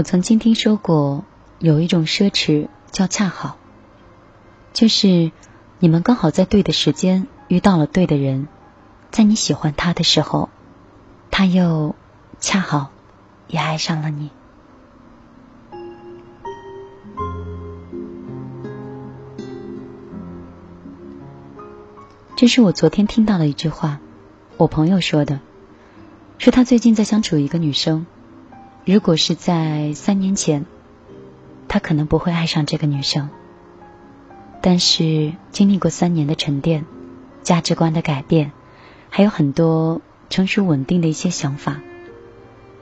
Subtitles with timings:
[0.00, 1.26] 我曾经听说过
[1.58, 3.58] 有一种奢侈叫恰好，
[4.72, 5.30] 就是
[5.78, 8.48] 你们刚好在对的时间遇到了对的人，
[9.10, 10.48] 在你喜欢他的时候，
[11.30, 11.94] 他又
[12.38, 12.92] 恰好
[13.46, 14.30] 也爱上了你。
[22.36, 24.00] 这是我昨天听到的一句话，
[24.56, 25.40] 我朋友说的，
[26.38, 28.06] 说他最近在相处一个女生，
[28.84, 30.66] 如果是在三年前，
[31.68, 33.28] 他可能不会爱上这个女生，
[34.60, 36.84] 但是经历过三年的沉淀，
[37.42, 38.52] 价值观的改变，
[39.08, 41.80] 还有很多成熟稳定的一些想法，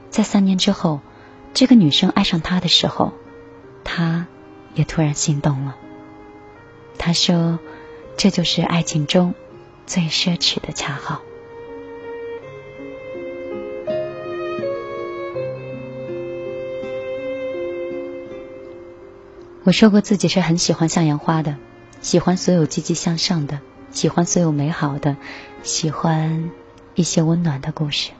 [0.09, 1.01] 在三年之后，
[1.53, 3.13] 这个女生爱上他的时候，
[3.83, 4.25] 他
[4.73, 5.75] 也突然心动了。
[6.97, 7.59] 他说，
[8.17, 9.33] 这就是爱情中。
[9.85, 11.21] 最奢侈的恰好。
[19.63, 21.57] 我说过自己是很喜欢向阳花的，
[22.01, 23.59] 喜欢所有积极向上的，
[23.91, 25.17] 喜欢所有美好的，
[25.63, 26.49] 喜欢
[26.95, 28.11] 一些温暖的故事。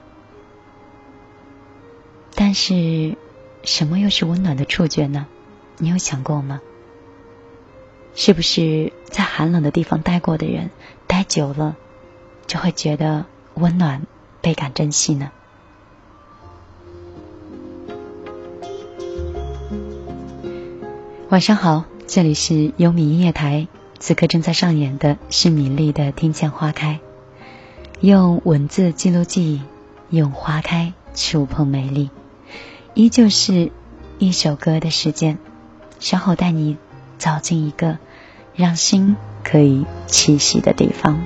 [2.34, 3.16] 但是，
[3.64, 5.26] 什么又是温暖的触觉呢？
[5.78, 6.60] 你有想过吗？
[8.14, 10.70] 是不是在寒冷的地方待过的人？
[11.06, 11.76] 待久了，
[12.46, 13.24] 就会觉得
[13.54, 14.06] 温暖，
[14.42, 15.32] 倍感珍惜呢。
[21.30, 23.68] 晚上好，这里是优米音乐台，
[24.00, 26.98] 此刻正在上演的是米粒的《听见花开》，
[28.00, 29.62] 用文字记录记忆，
[30.08, 32.10] 用花开触碰美丽，
[32.94, 33.70] 依旧是
[34.18, 35.38] 一首歌的时间，
[36.00, 36.76] 稍后带你
[37.16, 37.98] 走进一个
[38.56, 39.14] 让心。
[39.42, 41.18] 可以栖息的地方。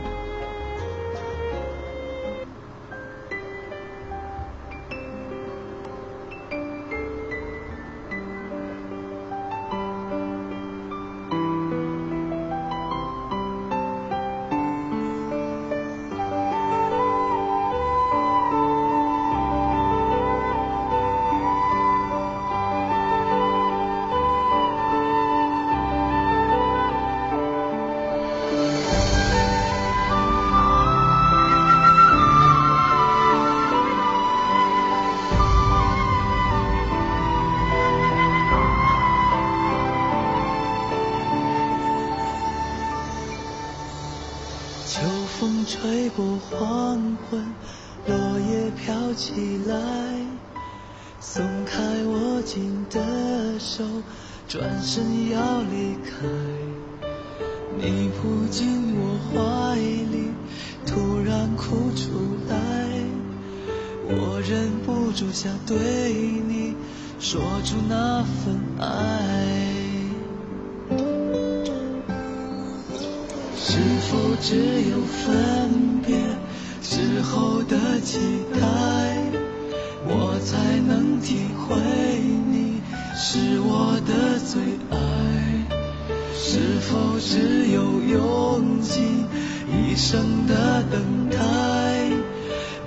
[86.84, 89.24] 是否只有用尽
[89.72, 91.00] 一生的等
[91.30, 91.39] 待，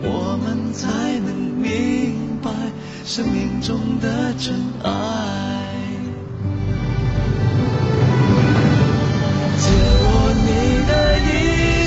[0.04, 0.88] 我们才
[1.26, 2.52] 能明白
[3.04, 4.54] 生命中的真
[4.84, 4.92] 爱？
[9.58, 9.68] 借
[10.04, 10.06] 我
[10.46, 10.48] 你
[10.86, 11.32] 的一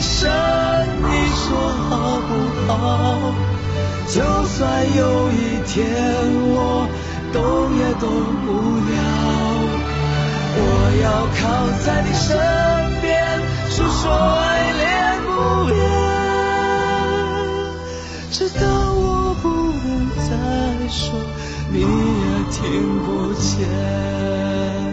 [0.03, 0.28] 生，
[1.06, 1.47] 你说
[1.88, 2.31] 好不
[2.72, 2.75] 好？
[4.09, 4.59] 就算
[4.97, 5.78] 有一天
[6.50, 6.88] 我
[7.32, 7.38] 动
[7.78, 8.10] 也动
[8.44, 8.50] 不
[8.91, 8.98] 了。
[10.93, 12.37] 我要靠在你身
[13.01, 15.31] 边诉说爱恋不
[15.69, 15.78] 变
[18.33, 19.49] 直到我不
[19.87, 20.28] 能再
[20.89, 21.15] 说
[21.71, 21.87] 你也
[22.51, 22.59] 听
[23.05, 24.90] 不见。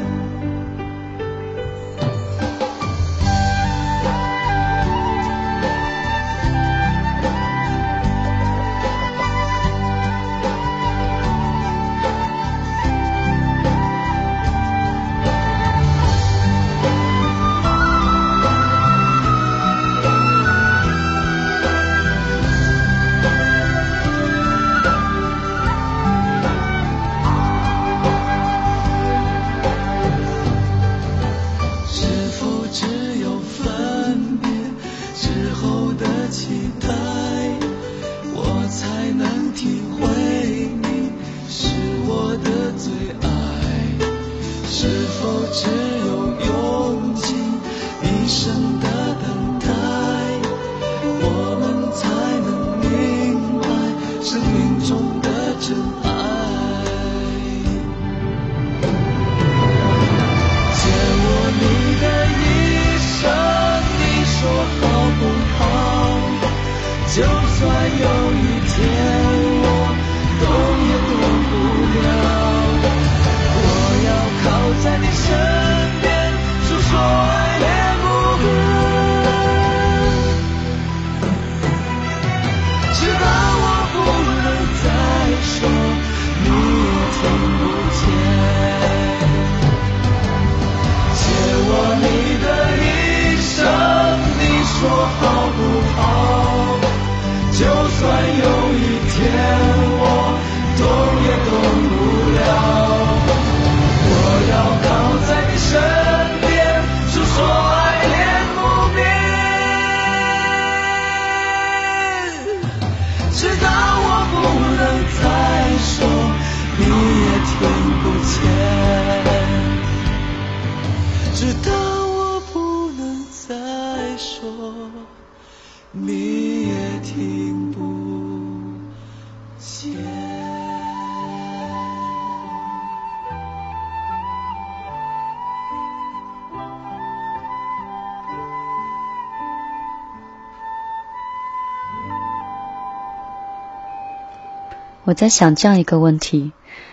[145.18, 146.52] 在想这样一个问题，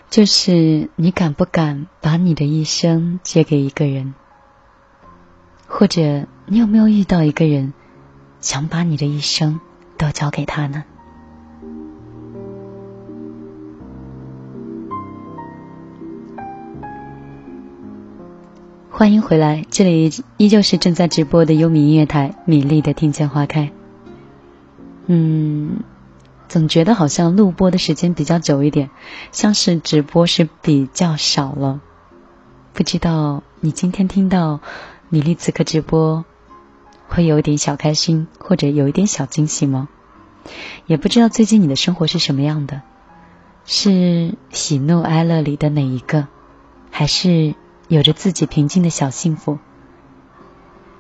[0.09, 4.15] 就是你敢不敢把你的一生借给一个人？
[5.69, 7.75] 或者你有没有遇到一个人？
[8.41, 9.61] 想把你的一生
[9.99, 10.85] 都交给他呢？
[18.91, 23.71] 欢迎回来，这里依旧是正在直播的优米音乐台，米粒的听见花开。
[25.09, 25.81] 嗯，
[26.49, 28.91] 总觉得好像录播的时间比较久一点，
[29.33, 31.81] 像是直播是比较少了。
[32.73, 34.61] 不知道你今天听到
[35.09, 36.25] 米粒此刻直播。
[37.07, 39.89] 会有一点小开心，或者有一点小惊喜吗？
[40.87, 42.81] 也不知道最近你的生活是什么样的，
[43.67, 46.27] 是喜怒哀乐里的哪一个，
[46.91, 47.55] 还是
[47.89, 49.59] 有着自己平静的小幸福？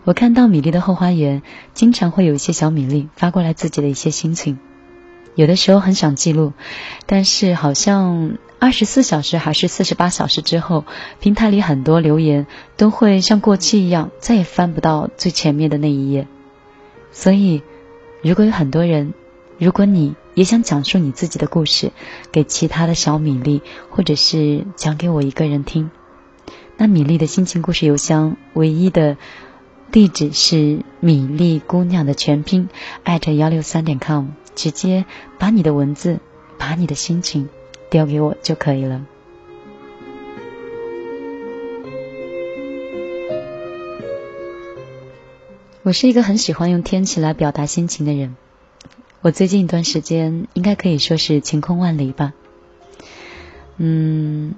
[0.05, 1.43] 我看到米粒的后花园，
[1.73, 4.59] 经常会有一些小米粒发过来自己的一些心情，
[5.35, 6.53] 有的时候很想记录，
[7.07, 8.39] 但是好像。
[8.61, 10.87] 二十四小时还是四十八小时之后，
[11.21, 12.47] 平台里很多留言
[12.79, 16.27] 都会像过期一样，再也翻不到最前面的那一页。
[17.13, 17.63] 所以，
[18.23, 19.13] 如果有很多人，
[19.59, 21.93] 如果你也想讲述你自己的故事
[22.33, 23.61] 给其他的小米粒，
[23.91, 25.91] 或者是讲给我一个人听，
[26.79, 29.19] 那米粒的心情故事邮箱唯一的
[29.93, 32.69] 地址是米粒姑娘的全拼
[33.05, 35.05] 艾特幺六三点 com，直接
[35.39, 36.19] 把你的文字，
[36.59, 37.49] 把你的心情。
[37.91, 39.07] 丢给我就可以了。
[45.85, 48.35] 我是一个很喜欢用天气来表达心情的人。
[49.21, 52.33] 我最近一段时间应该可以说是晴空万里吧。
[53.77, 54.55] 嗯，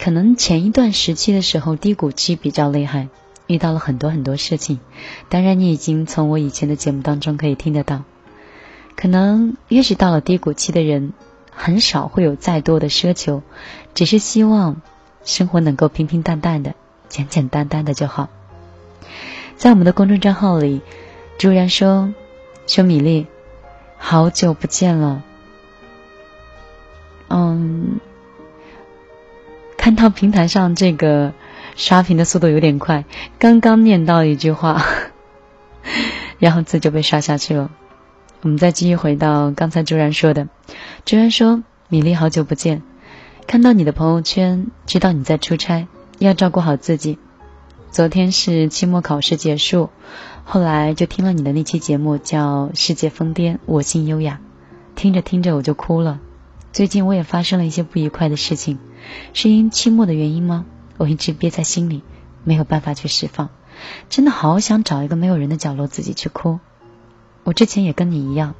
[0.00, 3.08] 可能前一段时期的时候低谷期比较厉害，
[3.52, 4.80] 遇到了很多很多事情。
[5.28, 8.02] 当然，你已经从我以前的节目当中可以听得到。
[8.96, 11.12] 可能越是到了低谷期的人。
[11.54, 13.42] 很少会有再多的奢求，
[13.92, 14.80] 只是希望
[15.22, 16.74] 生活能够平平淡淡的、
[17.10, 18.30] 简简单单的就好。
[19.58, 20.80] 在我们的公众账号里，
[21.36, 22.14] 朱然说
[22.66, 23.26] ：“说米粒，
[23.98, 25.22] 好久不见了。”
[27.28, 28.00] 嗯，
[29.76, 31.34] 看到平台上这个
[31.74, 33.04] 刷屏的速度有点快，
[33.38, 34.84] 刚刚念到一句话，
[36.38, 37.70] 然后字就被刷下去了。
[38.42, 40.48] 我们再继续回到刚才朱然说的。
[41.04, 42.82] 朱然说：“米粒，好久不见，
[43.46, 45.86] 看到你的朋友圈，知道你在出差，
[46.18, 47.18] 要照顾好自己。
[47.90, 49.90] 昨天是期末考试结束，
[50.44, 54.40] 后来就听了你的那期节目，叫《世界疯癫，我心优雅》，
[54.98, 56.18] 听着听着我就哭了。
[56.72, 58.78] 最近我也发生了一些不愉快的事情，
[59.34, 60.64] 是因期末的原因吗？
[61.02, 62.04] 我一直憋在心里，
[62.44, 63.48] 没有办法去释放，
[64.08, 66.60] 真的好想找一个没有人的角落自己去哭。”
[67.42, 68.54] 我之前也跟你一样，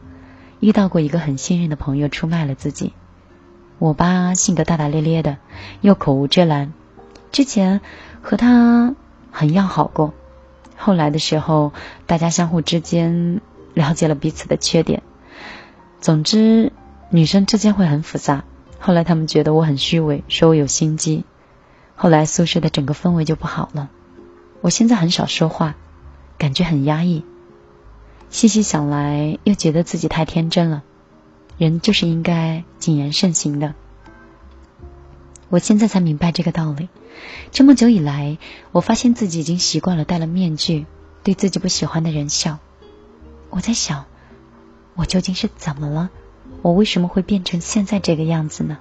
[0.58, 2.94] 遇到过一个很信任的朋友出卖了自己。
[3.78, 5.36] 我爸性格大大咧咧的，
[5.82, 6.72] 又口无遮拦。
[7.30, 7.80] 之前
[8.22, 8.96] 和他
[9.30, 10.12] 很要好过，
[10.76, 11.72] 后来的时候，
[12.06, 13.40] 大家相互之间
[13.72, 15.04] 了解了彼此的缺点。
[16.00, 16.72] 总之，
[17.10, 18.42] 女生之间会很复杂。
[18.80, 21.24] 后来他们觉得我很虚伪，说我有心机。
[22.02, 23.88] 后来宿舍的整个氛围就不好了。
[24.60, 25.76] 我现在很少说话，
[26.36, 27.24] 感觉很压抑。
[28.28, 30.82] 细细想来，又觉得自己太天真了。
[31.58, 33.76] 人就是应该谨言慎行的。
[35.48, 36.88] 我现在才明白这个道理。
[37.52, 38.36] 这么久以来，
[38.72, 40.86] 我发现自己已经习惯了戴了面具，
[41.22, 42.58] 对自己不喜欢的人笑。
[43.48, 44.06] 我在想，
[44.96, 46.10] 我究竟是怎么了？
[46.62, 48.78] 我为什么会变成现在这个样子呢？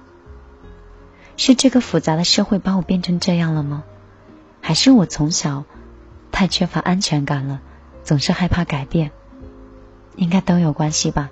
[1.36, 3.84] 是这个复杂的社会把我变成这样了吗？
[4.60, 5.64] 还是我从小
[6.30, 7.60] 太缺乏安全感了，
[8.04, 9.10] 总是害怕改变？
[10.16, 11.30] 应该都有关系吧。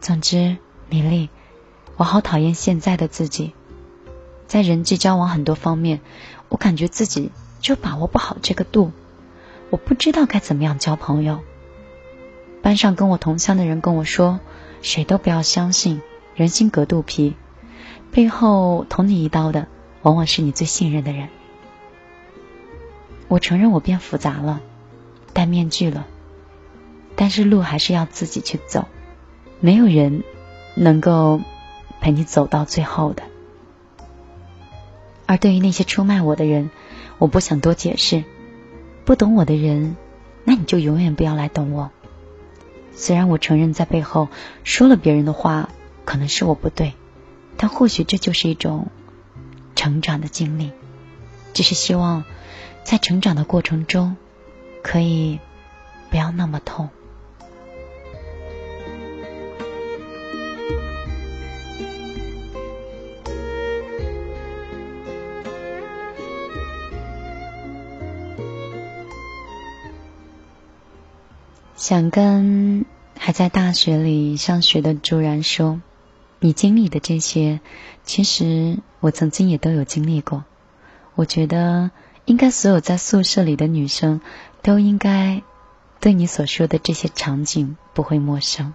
[0.00, 0.58] 总之，
[0.88, 1.30] 米粒，
[1.96, 3.54] 我好讨厌现在的自己，
[4.46, 6.00] 在人际交往很多方面，
[6.48, 8.92] 我感觉自己就把握不好这个度，
[9.70, 11.40] 我不知道该怎么样交朋友。
[12.62, 14.40] 班上跟我同乡的人跟我说，
[14.82, 16.02] 谁都不要相信，
[16.34, 17.36] 人心隔肚皮，
[18.16, 19.66] 背后捅你一刀的，
[20.00, 21.28] 往往是你最信任的人。
[23.28, 24.62] 我承认我变复杂了，
[25.34, 26.06] 戴面具了。
[27.14, 28.86] 但是路还是要自己去走，
[29.60, 30.24] 没有人
[30.76, 31.42] 能够
[32.00, 33.22] 陪你走到最后的。
[35.26, 36.70] 而对于那些出卖我的人，
[37.18, 38.24] 我不想多解释。
[39.04, 39.94] 不懂我的人，
[40.42, 41.90] 那你就永远不要来懂我。
[42.94, 44.28] 虽然我承认在背后
[44.64, 45.68] 说了别人的话，
[46.06, 46.94] 可能是我不对，
[47.56, 48.88] 但或许这就是一种
[49.74, 50.72] 成长的经历。
[51.54, 52.24] 只是希望
[52.84, 54.16] 在成长的过程中，
[54.82, 55.40] 可以
[56.10, 56.90] 不要那么痛。
[71.76, 72.84] 想跟
[73.16, 75.80] 还在大学里上学的朱然说，
[76.38, 77.60] 你经历的这些，
[78.04, 80.44] 其实我曾经也都有经历过。
[81.14, 81.90] 我觉得，
[82.26, 84.20] 应该所有在宿舍里的女生，
[84.62, 85.42] 都应该
[85.98, 88.74] 对你所说的这些场景不会陌生。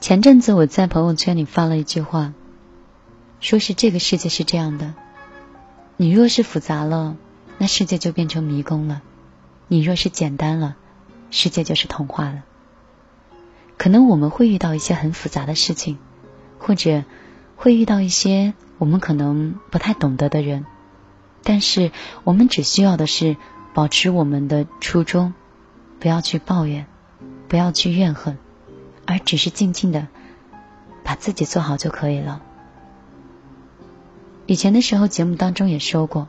[0.00, 2.32] 前阵子我在朋友圈里发了一句话，
[3.38, 4.94] 说是这个世界是这样的：
[6.00, 7.18] 你若是复杂了，
[7.58, 9.02] 那世界就变成迷宫了；
[9.68, 10.76] 你若是简单了，
[11.30, 12.42] 世界就是童话了。
[13.76, 15.98] 可能我们会遇到一些很复杂的事情，
[16.58, 17.04] 或者
[17.54, 20.64] 会遇到一些我们可能不太懂得的人，
[21.42, 21.92] 但是
[22.24, 23.36] 我们只需要的是
[23.74, 25.34] 保持我们的初衷，
[25.98, 26.86] 不要去抱怨，
[27.46, 28.38] 不要去怨恨。
[29.04, 30.08] 而只是静静的
[31.04, 32.40] 把自己做好就可以了。
[34.50, 36.26] 以前的时候，节目当中也说过，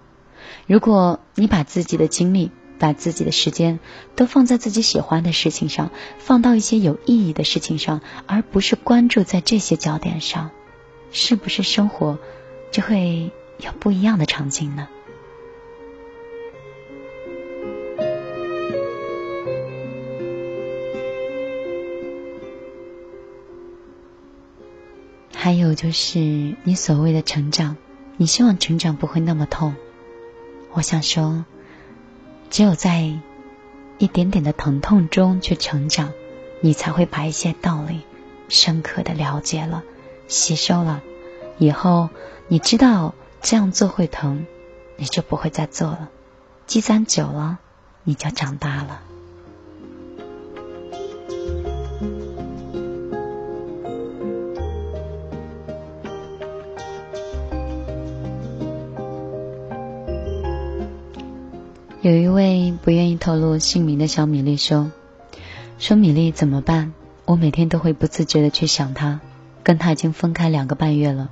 [0.67, 3.79] 如果你把自己的精力、把自己的时间
[4.15, 10.51] 都放在自己喜欢的事情上，放到一些有意义的事情上，而不是关注在这些焦点上，
[11.11, 12.19] 是不是生活
[12.71, 14.87] 就会有不一样的场景呢？
[25.33, 26.19] 还有就是
[26.63, 27.75] 你所谓的成长，
[28.21, 29.73] 你希望成长不会那么痛。
[30.73, 31.43] 我想说，
[32.51, 33.11] 只有在
[33.97, 36.13] 一点点的疼痛中去成长，
[36.59, 38.01] 你才会把一些道理
[38.47, 39.81] 深刻的了解了、
[40.27, 41.01] 吸收了。
[41.57, 42.11] 以后
[42.47, 44.45] 你知道这样做会疼，
[44.97, 46.11] 你就不会再做了。
[46.67, 47.57] 积攒久了，
[48.03, 49.01] 你就长大了。
[62.01, 64.91] 有一位不愿意透露姓名的小米粒说
[65.77, 66.93] ：“说米粒怎么办？
[67.25, 69.19] 我每天都会不自觉的去想他，
[69.61, 71.29] 跟他已经分开两个半月了。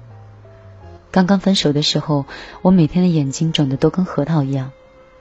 [1.09, 2.27] 刚刚分手的时候，
[2.61, 4.71] 我每天的眼睛肿的都跟核桃一样，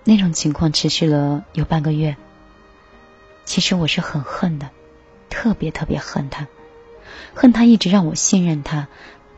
[0.04, 2.18] 那种情况持续了有半个月。
[3.46, 4.68] 其实我是很恨的，
[5.30, 6.46] 特别特别恨他，
[7.32, 8.88] 恨他一直让我信任他，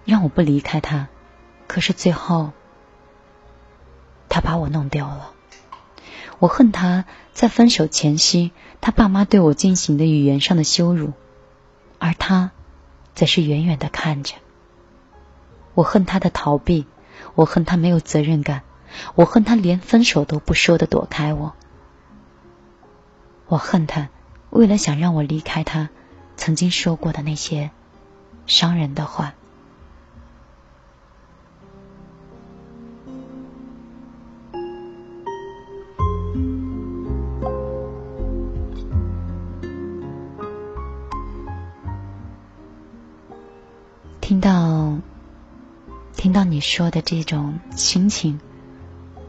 [0.05, 1.07] 让我不离开他。
[1.69, 2.50] 可是最后，
[4.29, 5.35] 他把我弄丢了。”
[6.40, 7.04] 我恨他
[7.35, 11.12] 在分手前夕，他爸妈对我进行的语言上的羞辱，
[11.99, 12.50] 而他
[13.14, 14.35] 则是远远的看着。
[15.75, 16.87] 我恨他的逃避，
[17.35, 18.62] 我恨他没有责任感，
[19.14, 21.52] 我恨他连分手都不说的躲开我。
[23.47, 24.09] 我恨他
[24.49, 25.90] 为了想让我离开他，
[26.38, 27.70] 曾经说过的那些
[28.47, 29.35] 伤人的话。
[44.31, 44.97] 听到，
[46.15, 48.39] 听到你说的这种心情，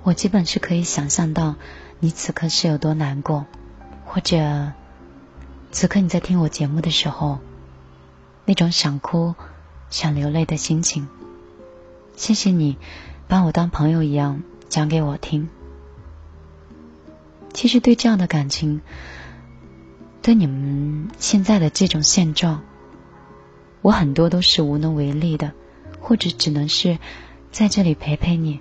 [0.03, 1.55] 我基本是可以想象到
[1.99, 3.47] 你此刻是有多难过，
[4.05, 4.73] 或者
[5.71, 7.39] 此刻你在听我节目的时候，
[8.45, 9.33] 那种想哭、
[9.89, 11.07] 想流泪的心情。
[12.15, 12.77] 谢谢你
[13.27, 15.49] 把我当朋友一样讲给我听。
[17.53, 18.81] 其实对这样的感情，
[20.21, 22.61] 对你们现在的这种现状。
[23.81, 25.53] 我很多都是无能为力的，
[25.99, 26.99] 或者只能是
[27.51, 28.59] 在这里陪陪你，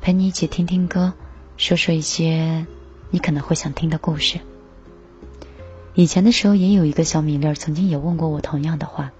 [0.00, 1.12] 陪你一起听听歌，
[1.56, 2.66] 说说一些
[3.10, 4.40] 你可能会想听的故事。
[5.94, 9.12] 以前的时候，也有一个小米粒儿曾经也问过我同样的话，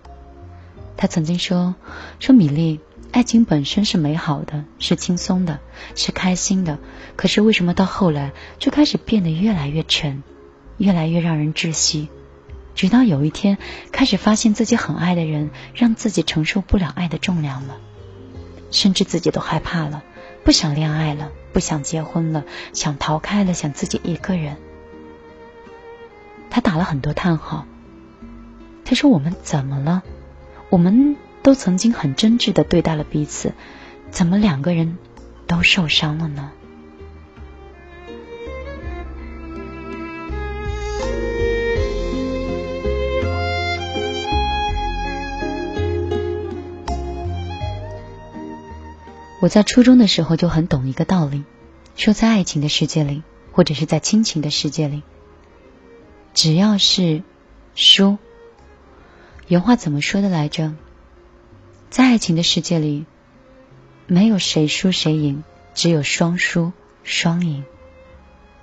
[0.97, 1.75] 他曾经说
[2.19, 2.81] ：“说米粒，
[3.13, 5.59] 爱情本身是美好的，是轻松的，
[5.97, 6.79] 是开心的，
[7.17, 10.23] 可是为什么到后来就开始变得越来越沉，
[10.79, 12.09] 越来越让人窒息？”
[12.81, 13.59] 直到有一天，
[13.93, 17.77] 开始发现自己很爱的人，让自己承受不了爱的重量了，
[18.71, 20.03] 甚至自己都害怕了，
[20.45, 24.57] 不想恋爱了，不想结婚了，想逃开了，想自己一个人。
[26.49, 27.67] 他打了很多叹号。
[28.87, 30.03] 他说：“我们怎么了？
[30.71, 33.53] 我们都曾经很真挚的对待了彼此，
[34.11, 34.97] 怎么两个人
[35.47, 36.51] 都受伤了呢？
[49.41, 51.45] 我在初中的时候就很懂一个道理，
[51.97, 55.03] 说在爱情的世界里，或者是在亲情的世界里，
[56.35, 57.23] 只要是
[57.75, 58.19] 输，
[59.49, 60.75] 原话怎么说的来着？
[61.89, 63.07] 在爱情的世界里，
[64.07, 65.43] 没有谁输谁赢，
[65.73, 67.65] 只有双输双赢。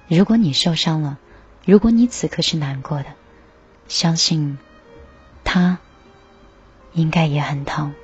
[0.08, 1.18] 如果你受伤了，
[1.66, 3.08] 如果你此刻是难过的，
[3.88, 4.60] 相信
[5.44, 5.80] 他
[6.94, 7.96] 应该也很疼。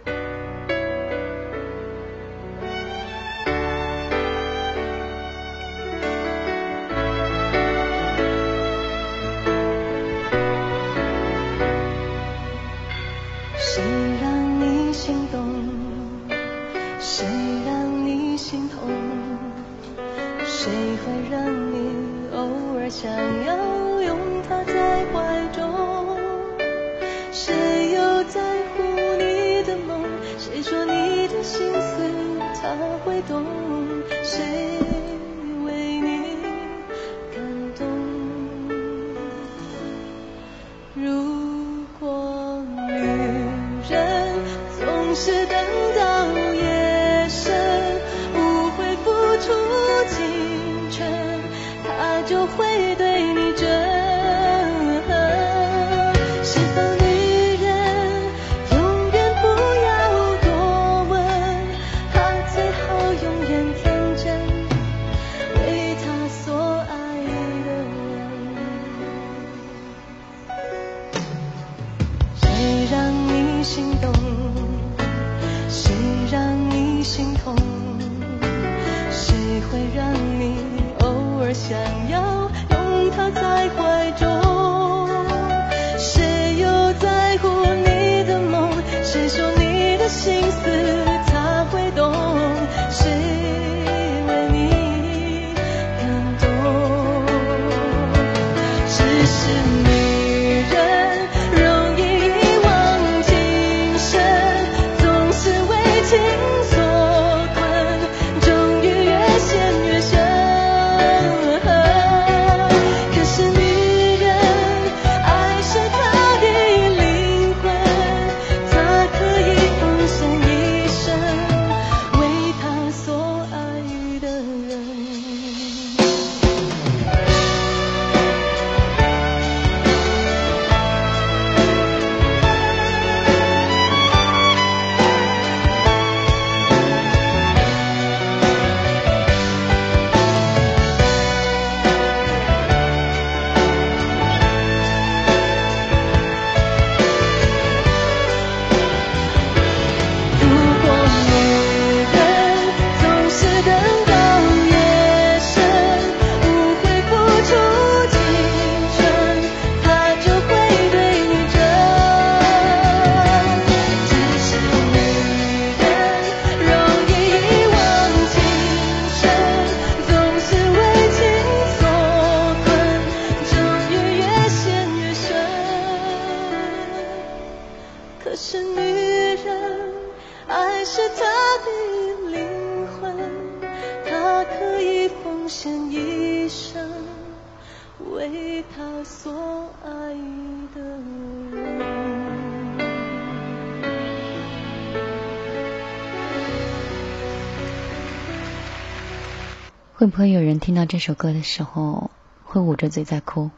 [200.03, 202.11] 会不会有人听到这首歌的时候
[202.44, 203.51] 会捂着嘴在哭？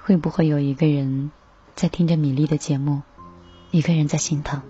[0.00, 1.30] 会不会有一个人
[1.74, 3.02] 在听着米粒的节目，
[3.70, 4.62] 一个人在心疼？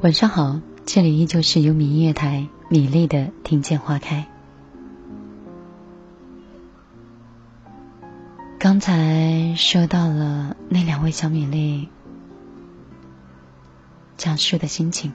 [0.00, 4.26] 晚上好，这里依旧是优米音乐台米粒的听见花开。
[8.58, 11.90] 刚才收到了那两位小米粒。
[14.16, 15.12] 讲述的心情，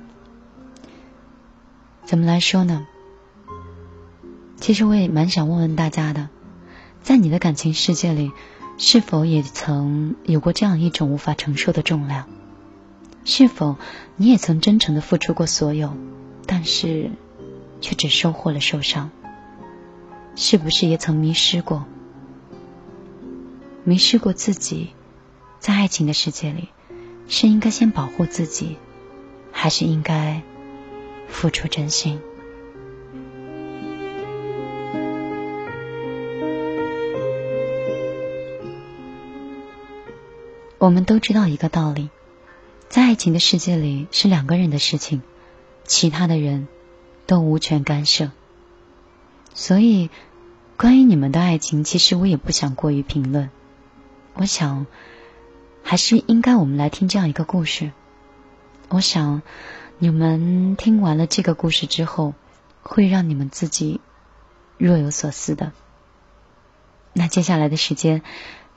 [2.05, 2.87] 怎么来说呢？
[4.57, 6.29] 其实我也蛮想问问大家的，
[7.01, 8.31] 在你的感情世界里，
[8.77, 12.27] 是否也曾有过这样一种无法承受的重量？
[13.25, 13.77] 是否
[14.17, 15.95] 你也曾真诚的付出过所有，
[16.45, 17.11] 但是
[17.79, 19.11] 却只收获了受伤？
[20.35, 21.85] 是不是也曾迷失过？
[23.83, 24.89] 迷失过自己，
[25.59, 26.69] 在爱情的世界里，
[27.27, 28.77] 是应该先保护自己，
[29.61, 30.41] 还是应该
[31.27, 32.21] 付出真心？
[40.77, 42.09] 我们都知道一个道理，
[42.87, 45.21] 在爱情的世界里是两个人的事情，
[45.83, 46.69] 其他的人
[47.25, 48.31] 都无权干涉。
[49.53, 50.09] 所以，
[50.77, 53.49] 关于你们的爱情，其实我也不想过于评论。
[54.35, 54.87] 我想，
[55.83, 57.91] 还是应该我们来听这样一个故事。
[58.89, 59.41] 我想，
[59.97, 62.33] 你们听完了这个故事之后，
[62.83, 64.01] 会让你们自己
[64.77, 65.71] 若有所思的。
[67.13, 68.21] 那接下来的时间，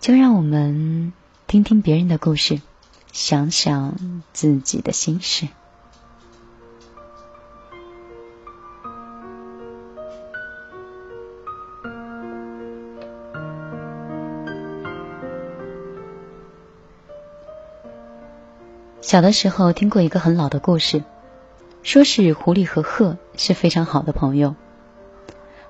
[0.00, 1.12] 就让我们。
[1.48, 2.62] 听听别人的故事，
[3.12, 5.48] 想想自己的心事。
[19.12, 21.04] 小的时候听过一个很老的故事，
[21.82, 24.54] 说是狐狸和鹤是非常好的朋友。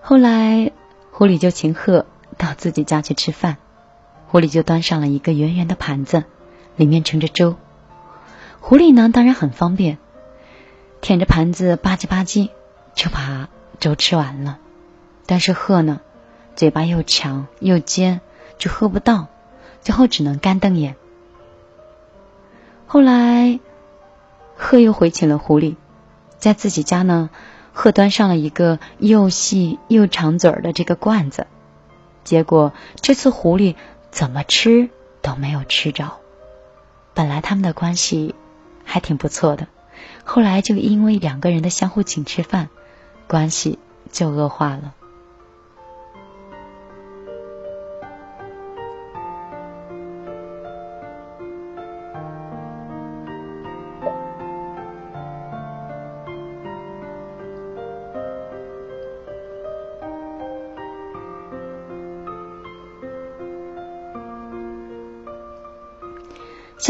[0.01, 0.71] 后来，
[1.11, 2.07] 狐狸就请鹤
[2.39, 3.57] 到自己家去吃饭。
[4.29, 6.23] 狐狸就端上了一个圆圆的盘子，
[6.77, 7.57] 里面盛着粥。
[8.61, 9.99] 狐狸呢，当然很方便，
[11.01, 12.51] 舔着盘子吧唧吧唧
[12.95, 13.49] 就把
[13.81, 14.61] 粥吃完了。
[15.27, 16.01] 但是鹤呢，
[16.55, 18.21] 嘴巴又长又尖，
[18.57, 19.27] 就喝不到，
[19.81, 20.95] 最后只能干瞪眼。
[22.93, 23.59] 后来，
[24.55, 25.77] 鹤又回请了狐狸，
[26.37, 27.31] 在自己家呢，
[27.73, 31.47] 鹤端上了一个又细又长嘴儿的这个罐子。
[32.23, 33.77] 结果这次狐狸。
[34.11, 34.91] 怎么吃
[35.23, 36.19] 都没有吃着。
[37.15, 38.35] 本来他们的关系
[38.85, 39.69] 还挺不错的，
[40.23, 42.69] 后来就因为两个人的相互请吃饭，
[43.27, 43.79] 关系
[44.11, 44.93] 就恶化了。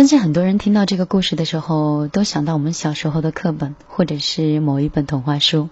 [0.03, 5.69] 相信很多人听到这个故事的时候，都想到我们小时候的课本，或者是某一本童话书，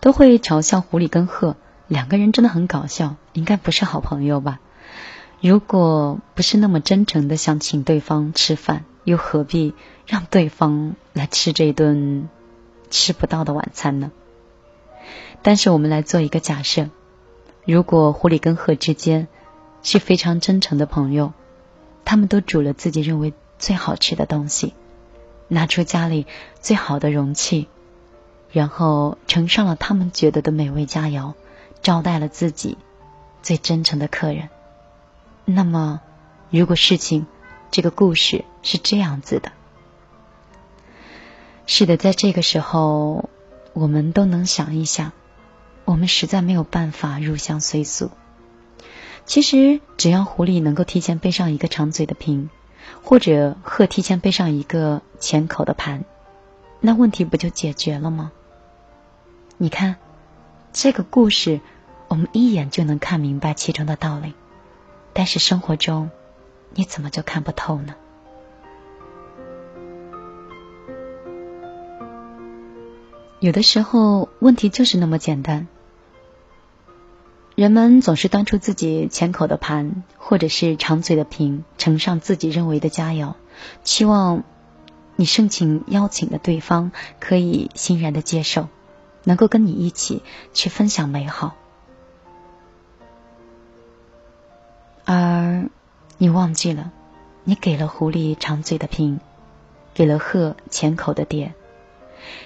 [0.00, 1.54] 都会嘲笑狐狸跟鹤
[1.86, 4.58] 两个人真的很搞笑，应该不是好朋友吧？
[5.40, 9.74] 如果不是那么真诚的想请对方吃饭，又何必
[10.08, 12.28] 让对方来吃这顿
[12.90, 14.10] 吃不到的晚餐呢？
[15.42, 16.88] 但是我们来做一个假设：
[17.64, 19.28] 如果狐狸跟鹤之间
[19.84, 21.32] 是非常真诚的朋友，
[22.04, 23.32] 他们都煮了自己认为。
[23.58, 24.74] 最好吃的东西，
[25.48, 26.26] 拿出家里
[26.60, 27.68] 最好的容器，
[28.52, 31.34] 然后盛上了他们觉得的美味佳肴，
[31.82, 32.78] 招待了自己
[33.42, 34.48] 最真诚的客人。
[35.44, 36.00] 那么，
[36.50, 37.26] 如果事情
[37.70, 39.52] 这个故事是这样子的，
[41.66, 43.28] 是的，在这个时候，
[43.72, 45.12] 我们都能想一想，
[45.84, 48.10] 我们实在没有办法入乡随俗。
[49.26, 52.50] 其实，只要狐狸能够提前背上一个长嘴的瓶。
[53.02, 56.04] 或者鹤提前背上一个浅口的盘，
[56.80, 58.32] 那问题不就解决了吗？
[59.56, 59.96] 你看，
[60.72, 61.60] 这个故事
[62.08, 64.34] 我们一眼就能看明白其中的道理，
[65.12, 66.10] 但是生活中
[66.74, 67.94] 你怎么就看不透呢？
[73.40, 75.68] 有的时候问题就是那么简单。
[77.58, 83.34] 人们总是端出自己浅口的盘，或者是长嘴的瓶，盛上自己认为的佳肴，
[83.82, 84.44] 期望
[85.16, 88.68] 你盛情邀请的对方可以欣然的接受，
[89.24, 90.22] 能够跟你一起
[90.54, 91.56] 去分享美好。
[95.04, 95.68] 而
[96.16, 96.92] 你忘记了，
[97.42, 99.18] 你给了狐狸长嘴的瓶，
[99.94, 101.54] 给了鹤浅口的碟，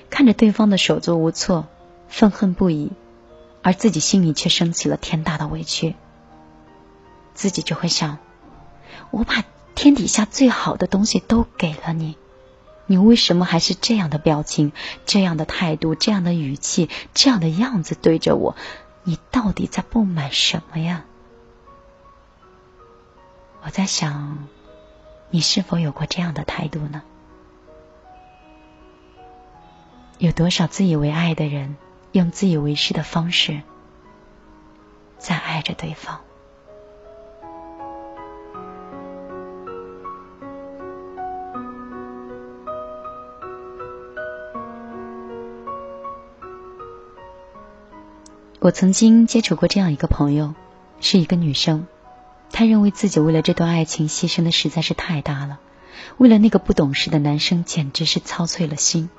[0.09, 1.66] 看着对方的手足无措，
[2.09, 2.92] 愤恨不已。
[3.62, 5.94] 而自己心里却升起了天大的委屈，
[7.35, 8.18] 自己就会想：
[9.11, 9.44] 我把
[9.75, 12.16] 天底下最好的东西都给了你，
[12.87, 14.72] 你为什么还是这样的表情、
[15.07, 18.57] 这样的态度、这样的语气、这样的样子对着我？
[19.05, 21.05] 你到底在不满什么呀？
[23.64, 24.48] 我在想，
[25.31, 27.03] 你是否有过这样的态度呢？
[30.18, 31.77] 有多少自以为爱的人？
[32.12, 33.62] 用自以为是的方式
[35.18, 36.20] 在爱着对方。
[48.61, 50.55] 我曾经接触过这样一个朋友，
[51.01, 51.87] 是一个女生，
[52.53, 55.59] 她认为自己为了这段爱情牺牲的实在是太大了，
[56.18, 59.11] 为了那个不懂事的男生简直是操碎了心。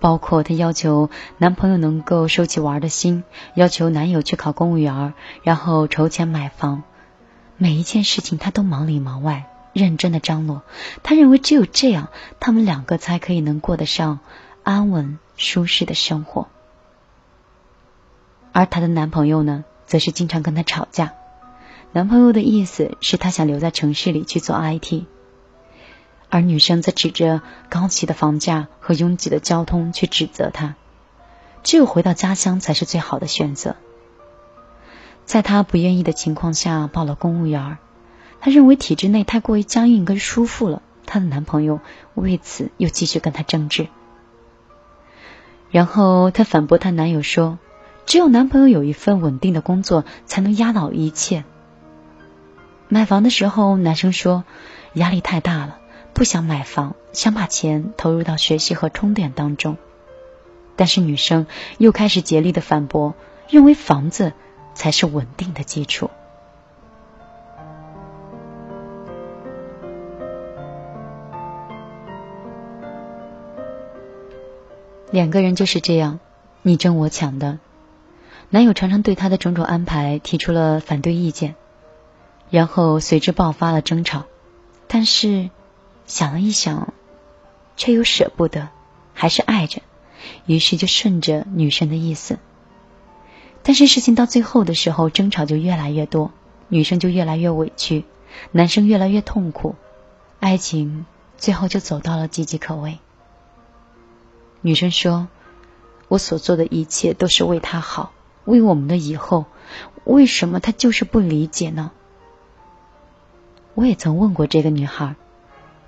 [0.00, 6.82] 包括她要求男朋友能够收起玩的心，要求男友去考公务员，然后筹钱买房，
[7.56, 10.62] 每一件事情她都忙里忙外，认真的张罗。
[11.02, 12.08] 她认为只有这样，
[12.40, 14.20] 他们两个才可以能过得上
[14.62, 16.48] 安稳舒适的生活。
[18.52, 21.14] 而她的男朋友呢，则是经常跟她吵架。
[21.92, 25.04] 男朋友的意思是他想留在城市里去做 IT。
[26.28, 30.74] 而女生则指着高企的房价和拥挤的交通去指责他，
[31.62, 33.76] 只有回到家乡才是最好的选择。
[35.24, 37.78] 在她不愿意的情况下报了公务员，
[38.40, 40.82] 她认为体制内太过于僵硬跟舒服了。
[41.04, 41.80] 她的男朋友
[42.14, 43.88] 为此又继续跟她争执，
[45.70, 47.58] 然后她反驳她男友说
[48.06, 51.44] ：“只有男朋友有一份稳定的工作，才能压倒一切。”
[52.88, 54.44] 买房的时候，男生说
[54.94, 55.78] 压力太大了。
[56.16, 59.76] 不想买房，想把钱投入到学习和充电当中，
[60.74, 63.14] 但是女生又开始竭力的反驳，
[63.50, 64.32] 认为房子
[64.74, 66.10] 才是稳定的基础。
[75.10, 76.18] 两个人就是这样
[76.62, 77.58] 你争我抢的，
[78.48, 81.56] 男友常常对她的种种安排提出了反对意见，
[82.48, 84.24] 然后随之爆发了争吵，
[84.88, 85.50] 但是。
[86.06, 86.94] 想了一想，
[87.76, 88.68] 却又舍不得，
[89.12, 89.82] 还是爱着，
[90.46, 92.38] 于是就顺着女生的意思。
[93.62, 96.30] 但是事情到最后的时候，争吵就越来越多，
[96.68, 98.04] 女生就越来越委屈，
[98.52, 99.74] 男生越来越痛苦，
[100.38, 102.98] 爱情最后就走到了岌岌可危。
[104.60, 105.26] 女生说
[106.06, 108.12] ：“我所做的一切都是为他好，
[108.44, 109.46] 为我们的以后，
[110.04, 111.90] 为什么他就是不理解呢？”
[113.74, 115.16] 我也曾问过这个女孩。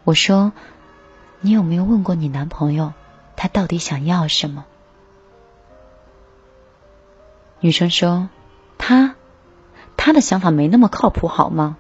[0.08, 0.52] 我说
[1.42, 2.94] ：“你有没有问过你男朋友，
[3.36, 4.64] 他到底想要什么？”
[7.60, 8.30] 女生说
[8.78, 9.16] ：“他，
[9.98, 11.76] 他的想法没那么靠谱，好吗？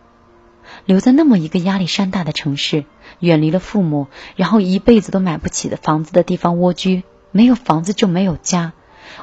[0.84, 2.84] 留在那么一个压力山大的城市，
[3.18, 8.74] 远离了父母，然后一辈子都买不起的房子的地方蜗居，没有房子就没有家，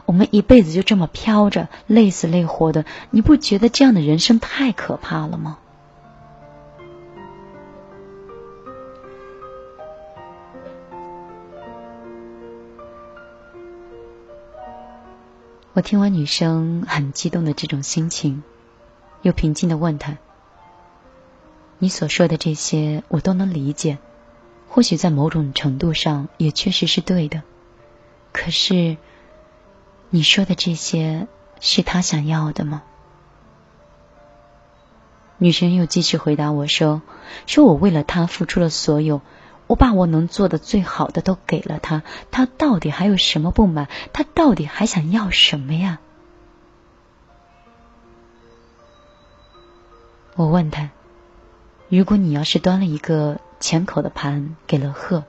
[0.05, 5.59] 我们一辈子就这么飘着，累死累活的，你不觉得这样的人生太可怕了吗？”
[15.75, 18.43] 我听完女生很激动的这种心情，
[19.23, 20.17] 又平静的问她
[21.79, 23.97] ：“你所说的这些，我都能理解，
[24.69, 27.43] 或许在某种程度上也确实是对的。
[28.31, 28.95] 可是，
[30.11, 31.27] 你说的这些
[31.59, 32.81] 是他想要的吗？”
[35.39, 37.01] 女生又继续回答我说
[37.47, 39.19] ：“说我为了他付出了所有。”
[39.67, 43.87] 我把我能做的最好的都给了他，他到底还有什么不满？
[44.13, 45.99] 他到底还想要什么呀？
[50.35, 50.89] 我问他
[51.89, 55.23] ：“如果你要是端了一个浅口的盘给了鹤，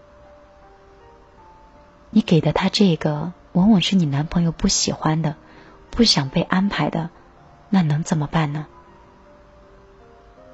[2.10, 5.36] 你给的他这个往往是你男朋友不喜欢的，
[5.90, 7.10] 不想被安排的，
[7.70, 8.66] 那能怎么办呢？”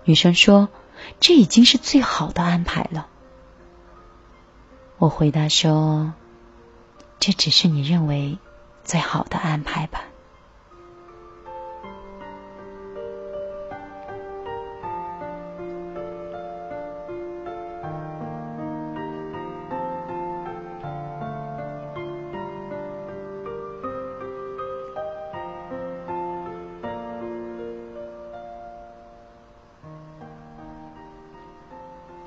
[0.04, 0.68] 女生说
[1.18, 3.08] ：“这已经是最好的安排了。”
[5.02, 6.12] 我回答说
[7.18, 8.38] ：“这只是你认为
[8.84, 10.04] 最好的安排吧。”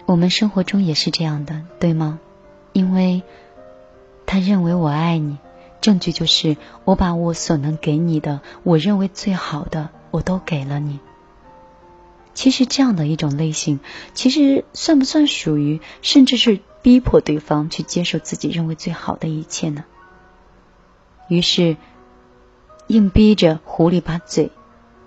[0.06, 2.20] 我们生活中也是这样的，对吗？
[2.76, 3.24] 因为
[4.26, 5.38] 他认为我爱你，
[5.80, 11.00] 证据就是我把我所能给你的，我认为最好的，我都给了你。
[12.34, 13.80] 其实这样的一种类型，
[14.14, 19.86] 其实算不算属于，甚至是逼迫对方去接受自己认为最好的一切呢？
[21.30, 21.78] 于是，
[22.88, 24.52] 硬逼着狐狸把嘴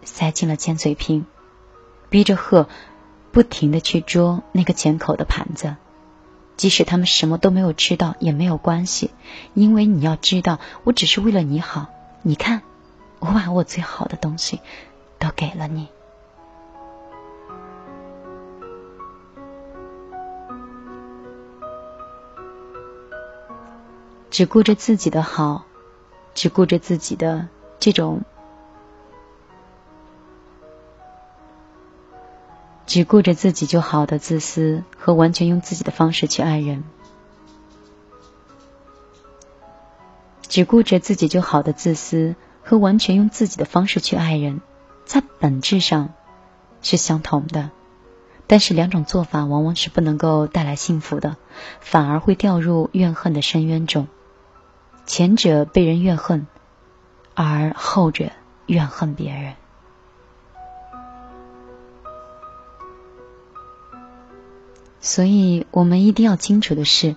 [0.04, 1.26] 塞进了尖嘴瓶，
[2.08, 2.66] 逼着鹤
[3.30, 5.76] 不停的去捉那个浅口的盘子。
[6.58, 9.12] 即使他们什么都没有吃到也没有关系，
[9.54, 11.86] 因为你要知道，我只是为了你好。
[12.22, 12.62] 你看，
[13.20, 14.60] 我把我最好的东西
[15.20, 15.86] 都给了你，
[24.30, 25.64] 只顾着自己的好，
[26.34, 27.46] 只顾着自己的
[27.78, 28.22] 这种
[32.88, 36.84] 只顾着自己就好的自私和完全用自己的方式去爱人，
[40.48, 44.62] 只顾着自己就好的自私和完全用自己的方式去爱人，
[45.04, 46.14] 在本质上
[46.80, 47.70] 是相同的，
[48.46, 51.36] 但是两种做法往往是不能够带来幸福的，
[51.80, 54.08] 反而会掉入怨恨的深渊中。
[55.04, 56.46] 前者被人怨恨，
[57.34, 58.30] 而后者
[58.64, 59.57] 怨恨别人。
[65.00, 67.14] 所以，我们一定要清楚的是，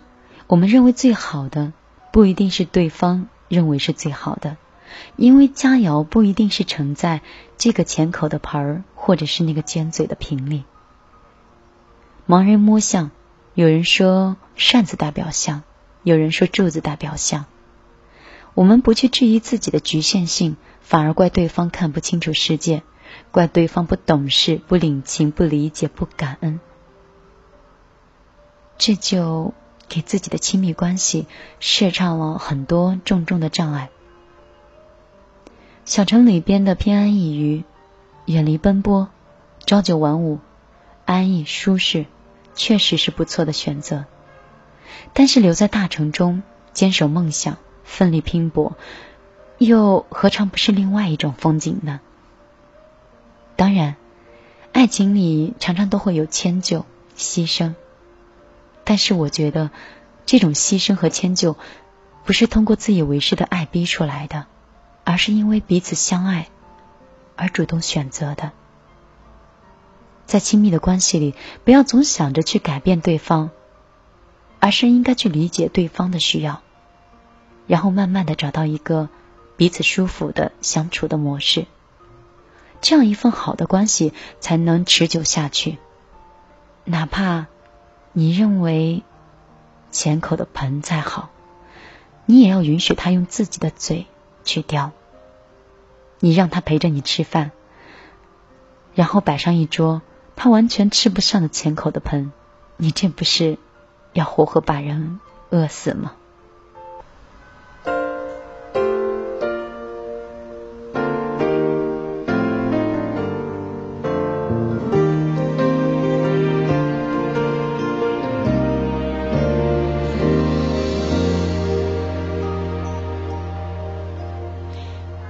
[0.48, 1.74] 我们认为最好的，
[2.12, 4.58] 不一定是对方认为是最好的，
[5.16, 7.22] 因为佳肴不一定是盛在
[7.58, 10.64] 这个浅口的盆儿，或者是那个尖嘴的瓶里。
[12.28, 13.12] 盲人摸象，
[13.56, 15.64] 有人说扇子代表象，
[16.04, 17.46] 有人说柱子代表象。
[18.54, 22.84] 我们不去质疑自己的局限性，反而怪对方看不清楚世界，
[23.32, 26.60] 怪对方不懂事、不领情、不理解、不感恩。
[28.84, 29.54] 这就
[29.90, 31.28] 给自己的亲密关系
[31.60, 33.92] 设上了很多重重的障碍。
[35.86, 37.64] 小城里边的偏安一隅，
[38.26, 39.10] 远离奔波，
[39.68, 40.40] 朝九晚五，
[41.06, 42.08] 安逸舒适，
[42.56, 44.06] 确实是不错的选择。
[45.14, 46.42] 但是留在大城中，
[46.74, 48.76] 坚守梦想，奋力拼搏，
[49.60, 52.00] 又何尝不是另外一种风景呢？
[53.56, 53.96] 当然，
[54.74, 56.84] 爱情里常常都会有迁就、
[57.16, 57.76] 牺牲。
[58.92, 59.70] 但是我觉得，
[60.26, 61.56] 这种牺牲和迁就，
[62.26, 64.48] 不是通过自以为是的爱逼出来的，
[65.06, 66.50] 而是因为彼此相爱
[67.38, 68.52] 而主动选择的。
[70.26, 73.52] 在亲密的关系里，不要总想着去改变对方，
[74.60, 76.62] 而是应该去理解对方的需要，
[77.68, 79.08] 然后慢慢的找到一个
[79.56, 81.66] 彼此舒服的相处的模式，
[82.82, 85.78] 这样一份好的关系才能持久下去，
[86.84, 87.48] 哪怕。
[88.14, 89.04] 你认为
[89.90, 91.30] 浅口的盆再好，
[92.26, 94.06] 你也要允许他用自己的嘴
[94.44, 94.92] 去叼。
[96.20, 97.52] 你让他陪着你吃饭，
[98.94, 100.02] 然后摆上一桌
[100.36, 102.32] 他完全吃不上的浅口的盆，
[102.78, 103.58] 你这不是
[104.14, 105.20] 要活活把人
[105.50, 106.14] 饿死吗？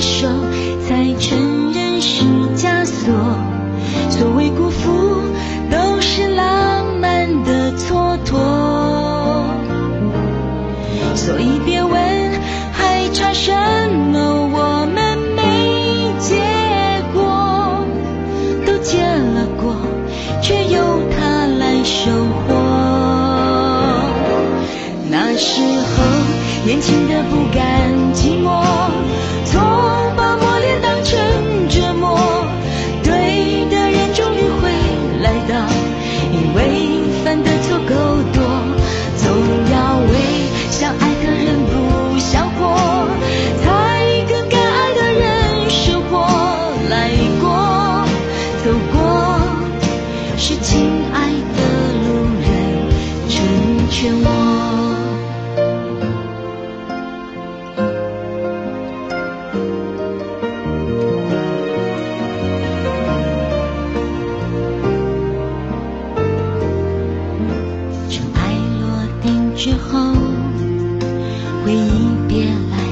[0.00, 0.28] 手
[0.86, 2.24] 才承认是
[2.56, 3.54] 枷锁。
[4.10, 5.22] 所谓辜负
[5.70, 8.38] 都是浪漫的蹉跎
[11.16, 12.00] 所以别问
[12.72, 13.52] 还差什
[13.90, 16.40] 么我们没结
[17.12, 17.84] 果
[18.66, 19.74] 都结了果
[20.42, 22.10] 却由他来收
[22.46, 22.54] 获
[25.10, 26.04] 那时候
[26.64, 28.83] 年轻的不甘寂寞。
[69.56, 70.12] 之后
[71.64, 72.83] 回忆别来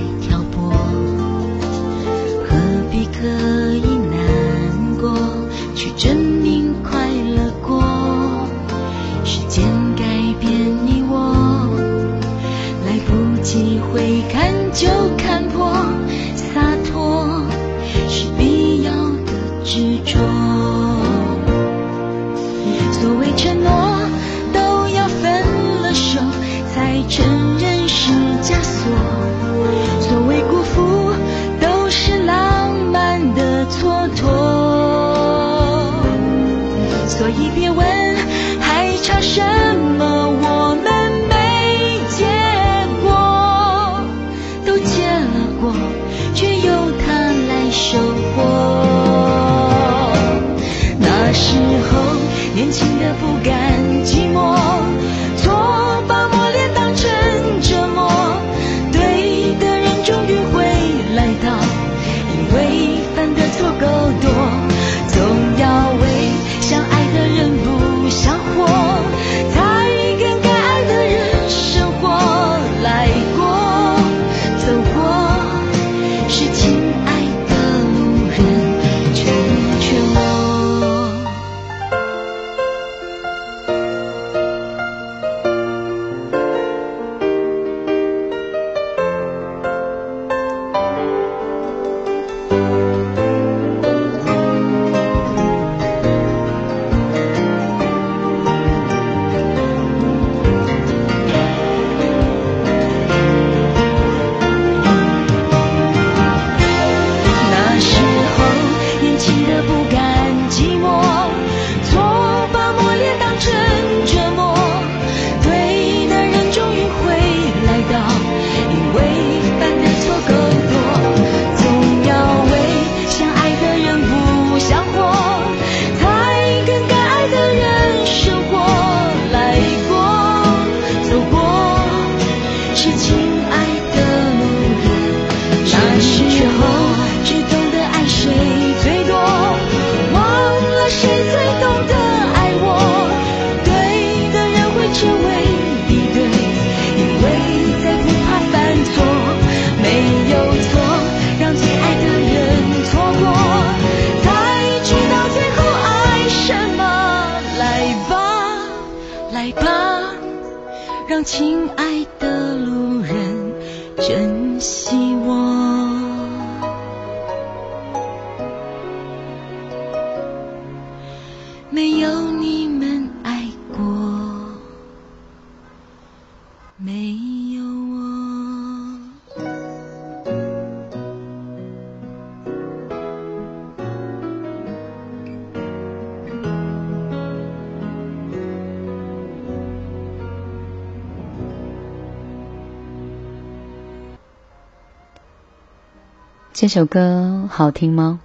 [196.72, 198.18] 这首歌好听吗？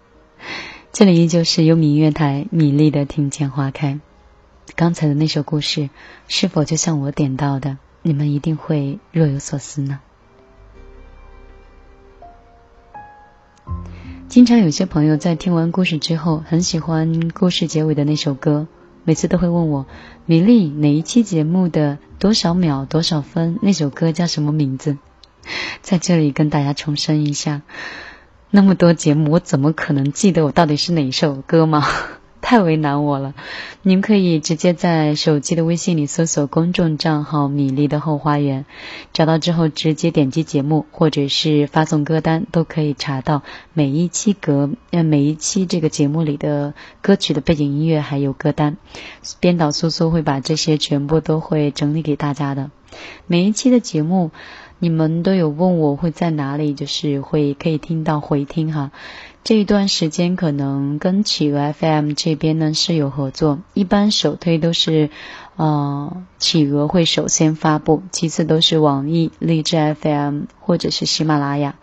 [0.92, 4.00] 这里依旧是优米音乐台米粒的听见花开。
[4.76, 5.90] 刚才的那首故事，
[6.26, 10.00] 是否就像我点到的，你们一定会若有所思呢？
[14.30, 18.68] 经常有些朋友在听完故事之后，很喜欢故事结尾的那首歌，
[19.04, 19.84] 每次都会问我，
[20.24, 24.96] 米粒哪一期节目的多少秒多少分那首歌叫什么名字？
[25.82, 27.62] 在这里跟大家重申一下，
[28.50, 31.84] 那么多节目，我怎么可能记得我到底是哪首歌吗？
[32.42, 33.34] 太为难我了。
[33.82, 38.64] 你们可以直接在手机的微信里搜索公众账号“米粒的后花园”，
[39.12, 43.42] 找到之后直接点击节目，或者是发送歌单，都可以查到
[43.74, 46.72] 每一期歌呃每一期这个节目里的
[47.02, 48.78] 歌曲的背景音乐还有歌单。
[49.38, 52.70] 编导苏苏会把这些全部都会整理给大家的。
[53.26, 54.30] 每一期的节目。
[54.82, 58.90] 你们都有问我会在哪里，就是会可以听到回听哈。
[59.42, 65.08] 这一段时间可能跟企鹅 FM 这边呢是有合作，一般首推都是
[65.56, 71.76] 呃企鹅会首先发布，其次都是网易、荔枝 FM 或者是喜马拉雅。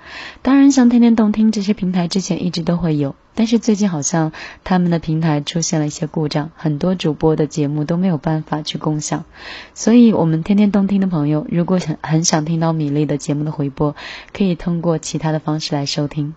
[0.43, 4.31] 当然，像天天动听这些平台之前一直都会有，但是最近好像
[4.63, 9.25] 他们的平台出现了一些故障，很多主播的节目都没有办法去共享。
[9.73, 13.95] 所以，我们天天动听的朋友，如果想很想听到米粒的节目的回播，
[14.31, 16.35] 可以通过其他的方式来收听。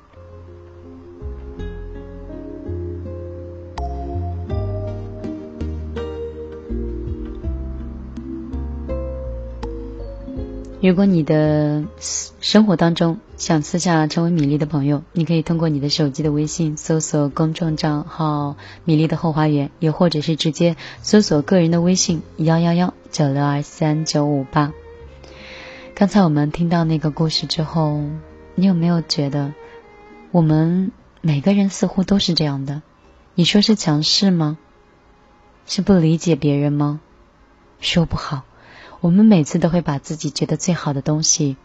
[10.83, 11.85] 如果你的
[12.41, 24.73] 生活当中想私下成为米粒的朋友，你可以通过你的手机的微信搜索公众账号“米粒的后花园”，也或者是直接搜索个人的微信幺幺幺九六二三九五八。
[25.95, 28.01] 刚才我们听到那个故事之后，
[28.55, 29.53] 你有没有觉得
[30.31, 32.81] 我们每个人似乎都是这样的？
[33.35, 34.57] 你说是强势吗？
[35.67, 37.01] 是不理解别人吗？
[37.81, 38.45] 说不好。
[39.01, 41.57] 我们每次都会把自己觉得最好的东西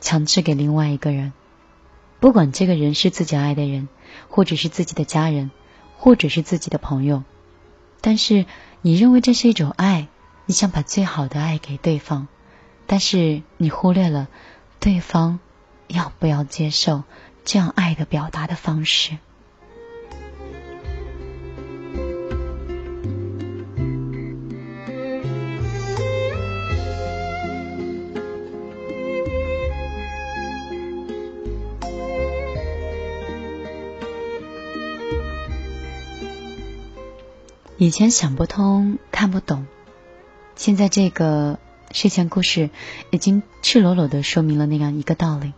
[0.00, 1.34] 强制给另外一个人，
[2.20, 3.88] 不管这个人是自己爱的人，
[4.30, 5.50] 或者是自己的家人，
[5.98, 7.22] 或者是自己的朋友，
[8.00, 8.46] 但是
[8.80, 10.08] 你认为这是一种爱，
[10.46, 12.28] 你想把最好的爱给对方，
[12.86, 14.28] 但是你忽略了
[14.78, 15.38] 对方
[15.86, 17.02] 要不要接受
[17.44, 19.18] 这样爱的表达的方式。
[37.82, 39.66] 以前想不通、看不懂，
[40.54, 41.58] 现在这个
[41.92, 42.68] 睡前故事
[43.10, 45.54] 已经赤裸裸的说明了那样一个道理。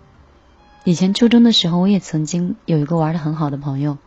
[0.85, 3.99] 以前初中的时候，我也曾经有一个玩的很好的朋友，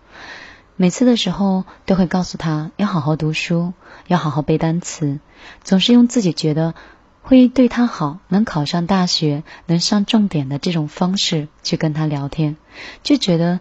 [0.78, 3.74] 每次的时候都会告诉他要好好读书，
[4.07, 5.20] 要好好背单词，
[5.66, 6.74] 总是用自己觉得
[7.22, 12.55] 会对他好、能考上大学、能上重点的这种方式去跟他聊天，
[13.03, 13.59] 就觉得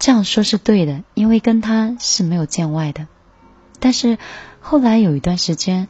[0.00, 3.06] 这样说是对的，因为跟他是没有见外的。
[3.82, 4.16] 但是
[4.60, 5.88] 后来有一段时间，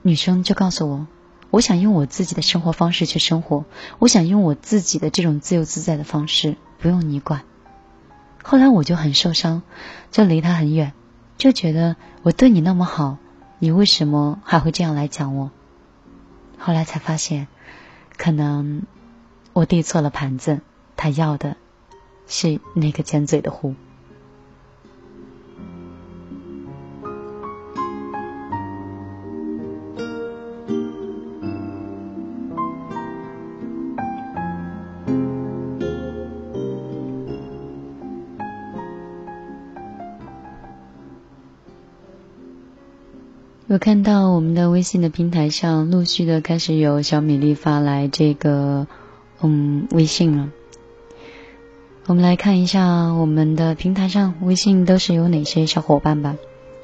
[0.00, 1.06] 女生就告诉我，
[1.50, 3.66] 我想用我自己的生活方式去生活，
[3.98, 7.42] 我想用我自己的这种自由自在的方式，不用你管。
[8.42, 9.60] 后来我就很受伤，
[10.10, 10.94] 就离她很远，
[11.36, 13.18] 就觉得我对你那么好，
[13.58, 15.50] 你为什么还会这样来讲我？
[16.58, 17.46] 后来才发现，
[18.16, 18.84] 可能
[19.52, 20.60] 我递错了盘子，
[20.96, 21.58] 他要的
[22.26, 23.74] 是那个尖嘴的壶。
[43.74, 48.86] 我看到我们的微信的平台上陆续的开始有小米粒发来这个
[49.42, 50.50] 嗯微信了。
[52.06, 56.36] 我们来看一下我们的平台上微信都是有哪些小伙伴吧。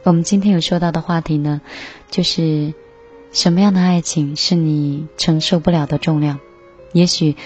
[0.03, 1.61] 我们今天有说到的话题呢，
[2.11, 2.75] 就是
[3.31, 6.41] 什么样的爱情是你承受不了的重量？
[6.93, 7.37] 也许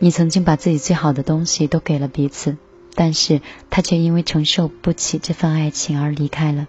[0.00, 2.56] 你曾经把自己最好的东西都给了彼此，
[2.96, 6.66] 但是他却因为承受不起这份爱情而离开了，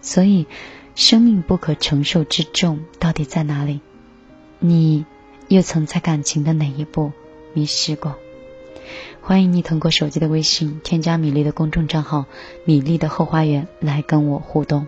[0.00, 0.48] 所以。
[0.94, 3.80] 生命不可承受之重到底在哪里？
[4.58, 5.06] 你
[5.48, 7.12] 又曾在感情的哪一步
[7.54, 8.16] 迷失过？
[9.20, 12.26] 欢迎你通过手机的微信添加米粒的公众账号
[12.66, 14.86] “米粒的后花园”来跟我互动。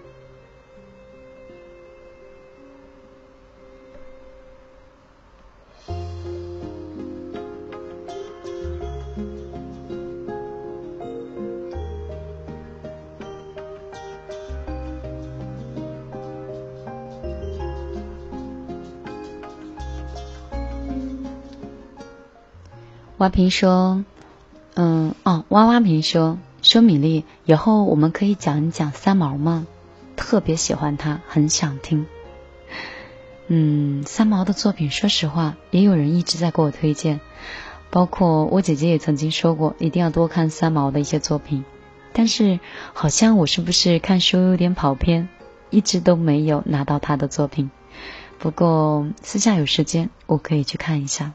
[23.25, 24.05] 花瓶说
[24.77, 29.67] ：“嗯，哦，娃娃瓶说说米粒，以后我们可以讲一讲三毛吗？
[30.15, 32.05] 特别喜欢他，很想听。
[33.47, 37.19] 嗯，三毛的作品，说实话，也有人一直在给我推荐，
[37.89, 41.65] 包括我姐姐也曾经说过，一定要多看三毛的一些作品。
[42.13, 42.61] 但是
[42.93, 45.31] 好像我是不是看书有点跑偏，
[45.71, 47.71] 一直都没有拿到他的作品。
[48.39, 51.33] 不过私下有时间，我可以去看一下。”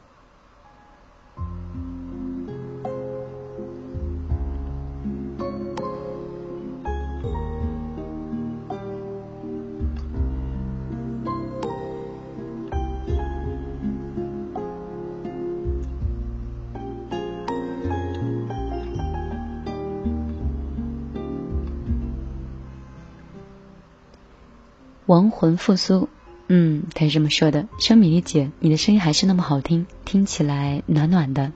[25.10, 26.08] 亡魂复苏，
[26.46, 31.50] 嗯，他是这么说的：“说米粒姐，你的声音还是那么好听，听起来暖暖的。”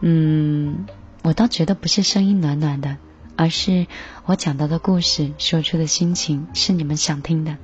[0.00, 0.86] 嗯，
[1.22, 2.96] 我倒觉得不是声音暖暖的，
[3.36, 3.86] 而是
[4.24, 7.58] 我讲到的故事，说出的心情是你们想听的。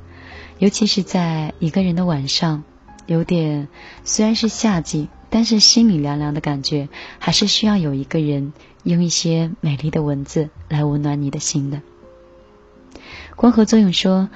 [0.59, 2.63] 尤其是在一个人的晚上，
[3.07, 3.69] 有点
[4.05, 11.81] 虽然是夏季，但是心里凉凉的感觉，还是需要有一个人用一些美丽的文字来温暖你的心的。
[13.37, 14.29] 光合作用说：“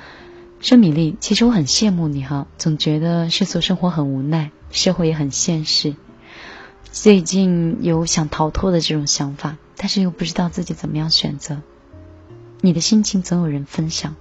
[0.60, 5.94] 说米粒，其实我很羡慕你哈，总觉得世俗生活很无奈，社会也很现实。
[6.90, 11.60] 最近有想逃脱的这种想法，但是又不知道自己怎么样选择。
[12.62, 14.16] 你的心情总有人分享，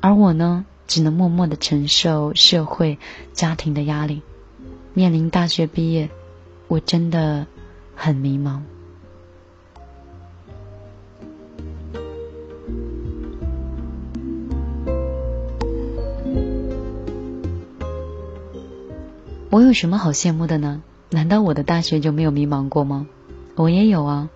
[0.00, 2.98] 而我呢，只能默默的承受社会、
[3.32, 4.22] 家庭的压力。
[4.94, 6.08] 面临大学毕业，
[6.68, 7.46] 我真的
[7.94, 8.62] 很迷茫。”
[19.58, 20.82] 我有什么好羡慕的呢？
[21.10, 23.08] 难道我的大学就没有迷茫过吗？
[23.56, 24.28] 我也有啊！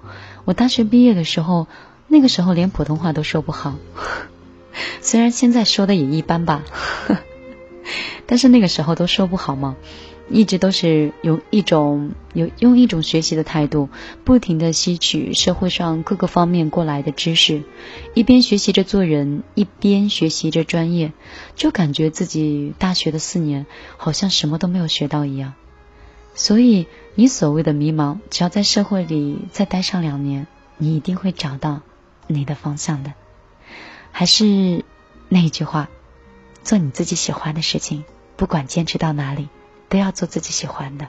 [0.45, 1.69] 我大学毕业的时候，
[2.09, 3.77] 那个时候连普通话都说不好，
[5.01, 6.65] 虽然现在说的也一般吧，
[8.27, 9.77] 但是那个时候都说不好吗。
[10.33, 13.91] 一直都是用一种有用一种学习的态度，
[14.25, 17.63] 不停的吸取社会上各个方面过来的知识，
[18.15, 21.13] 一边学习着做人，一边学习着专业，
[21.55, 23.67] 就感觉自己大学的四年
[23.99, 25.53] 好像什么都没有学到一样。
[26.35, 30.47] 所以你所谓的迷茫，只要在社会里再待上两年，
[30.79, 31.83] 你一定会找到
[32.27, 33.13] 你的方向的。
[34.11, 34.85] 还是
[35.29, 35.91] 那一句话，
[36.65, 38.05] 做你自己喜欢的事情，
[38.37, 39.49] 不管坚持到哪里。
[39.93, 41.07] 都要做自己喜欢的。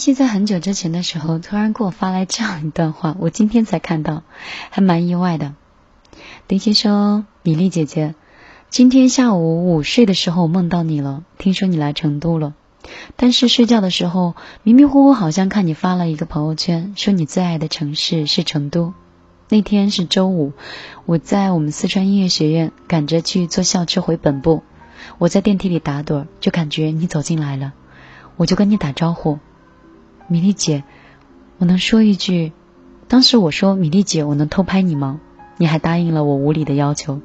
[0.00, 4.22] 西在很久之前的时候，突然给我发来这样一段话，我今天才看到，
[4.70, 5.54] 还蛮意外的。
[6.48, 8.14] 丁西说：“米粒姐姐，
[8.70, 12.54] 今天下午午睡的时候梦到你了，听说你来成都了。
[13.14, 18.94] 但是睡觉的时候迷迷糊糊，好像看你发了一个朋友圈，说你最爱的城市是成都。
[19.50, 20.54] 那天是周五，
[21.04, 24.62] 我在我们四川音乐学院赶着去坐校车回本部，
[25.18, 27.74] 我在电梯里打盹，就感觉你走进来了，
[28.36, 29.38] 我就跟你打招呼。”
[30.30, 30.84] 米粒姐，
[31.58, 32.52] 我能说一句，
[33.08, 35.20] 当时我说米粒姐，我能偷拍你吗？
[35.56, 37.20] 你还答应了我无理的要求。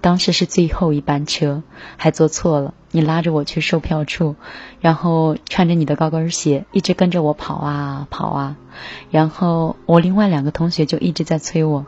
[0.00, 1.62] 当时是最后一班车，
[1.98, 4.36] 还坐错了，你拉着我去售票处，
[4.80, 8.56] 然后穿着你的高跟鞋，一直跟着我跑啊跑啊，
[9.10, 11.84] 然后我另外两个同学就一直在催我。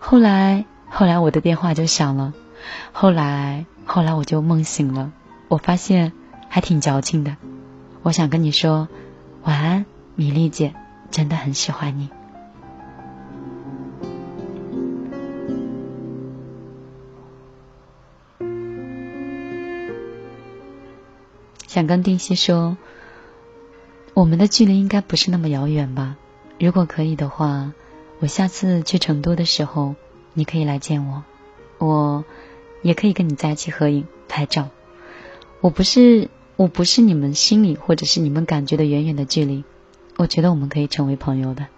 [0.00, 2.34] 后来后来我的电话就响了，
[2.90, 5.12] 后来后来我就梦醒了，
[5.46, 6.12] 我发现
[6.48, 7.36] 还挺矫情的。
[8.02, 8.88] 我想跟你说
[9.44, 9.86] 晚安。
[10.20, 10.74] 米粒姐
[11.10, 12.10] 真的很喜欢你，
[21.66, 22.76] 想跟丁西说，
[24.12, 26.18] 我们的距离应该不是那么遥远吧？
[26.58, 27.72] 如果可以的话，
[28.18, 29.94] 我下次去成都的时候，
[30.34, 31.24] 你可以来见我，
[31.78, 32.26] 我
[32.82, 34.68] 也可以跟你在一起合影拍照。
[35.62, 39.64] 我不是，我不是你们心里或者是你们感觉的远远的距离。
[40.20, 41.68] 我觉得我们可以成为朋友的。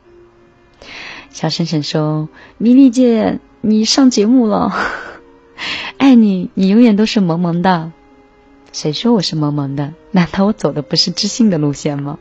[1.30, 2.28] 小婶婶说
[2.58, 4.74] ：“米粒姐，你上节目了，
[5.96, 7.92] 爱 你，你永远都是萌萌的。”
[8.72, 9.94] 谁说我是萌萌的？
[10.10, 12.18] 难道我走的不是知性的路线吗？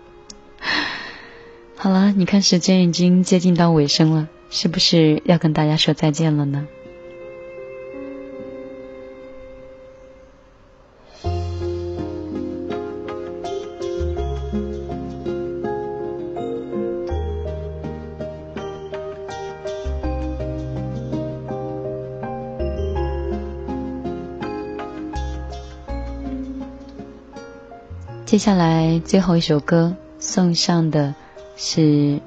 [1.76, 6.68] 好了，你看时间已经接近到尾声了，是不是要跟大家说再见了呢？
[28.32, 31.14] 接下来最后一首歌送上的
[31.58, 32.22] 是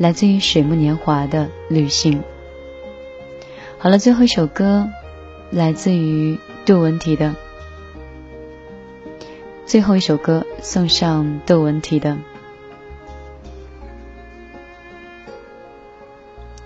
[0.00, 2.18] 来自于水木年华的《旅行》。
[3.78, 4.88] 好了，最后一首歌
[5.52, 7.36] 来自于杜文提的。
[9.64, 12.18] 最后一首歌送上杜文提的。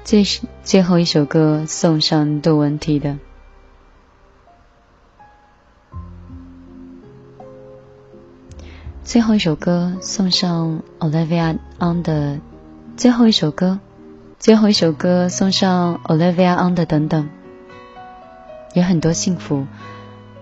[0.02, 0.24] 最
[0.64, 3.18] 最后一首歌送上杜文提的。
[9.16, 12.38] 最后一首歌送上 Olivia On 的
[12.98, 13.80] 最后一首歌，
[14.38, 17.30] 最后一首歌送上 Olivia On 的等等，
[18.74, 19.66] 有很多幸福，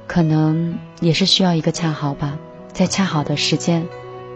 [0.09, 2.37] 可能也是需要一个恰好吧，
[2.73, 3.87] 在恰好的时间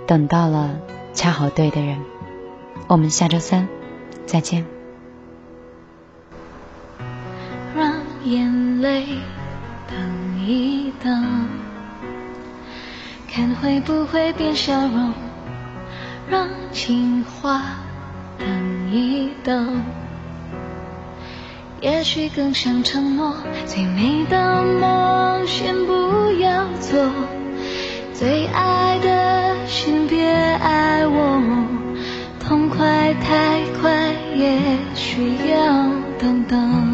[0.06, 0.78] 等到了
[1.14, 1.98] 恰好对的人。
[2.86, 3.66] 我们下周三
[4.24, 4.64] 再见。
[7.74, 7.92] 让
[8.24, 9.04] 眼泪
[9.88, 11.67] 等一等。
[13.30, 15.12] 看会不会变笑容，
[16.28, 17.62] 让情话
[18.38, 19.82] 等一等。
[21.80, 23.34] 也许更像承诺，
[23.66, 26.98] 最美的梦先不要做。
[28.12, 31.40] 最爱的先别爱我，
[32.40, 34.58] 痛快太快也
[34.94, 36.87] 需要等等。